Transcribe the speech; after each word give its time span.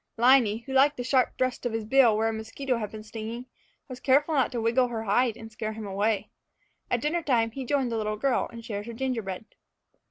Liney, 0.17 0.63
who 0.63 0.73
liked 0.73 0.97
the 0.97 1.03
sharp 1.03 1.37
thrust 1.37 1.63
of 1.63 1.73
his 1.73 1.85
bill 1.85 2.17
where 2.17 2.27
a 2.27 2.33
mosquito 2.33 2.79
had 2.79 2.89
been 2.89 3.03
stinging, 3.03 3.45
was 3.87 3.99
careful 3.99 4.33
not 4.33 4.51
to 4.51 4.59
wiggle 4.59 4.87
her 4.87 5.03
hide 5.03 5.37
and 5.37 5.51
scare 5.51 5.73
him 5.73 5.85
away. 5.85 6.31
At 6.89 7.01
dinner 7.01 7.21
time 7.21 7.51
he 7.51 7.65
joined 7.65 7.91
the 7.91 7.97
little 7.97 8.17
girl 8.17 8.49
and 8.51 8.65
shared 8.65 8.87
her 8.87 8.93
gingerbread. 8.93 9.45